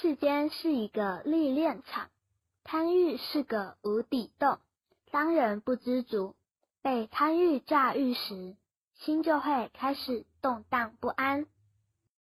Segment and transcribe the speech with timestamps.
[0.00, 2.10] 世间是一个历练场
[2.64, 4.58] 贪欲是个无底洞
[5.12, 6.34] 当人不知足
[6.82, 8.56] 被贪欲驾驭时
[8.96, 11.46] 心就会开始动荡不安。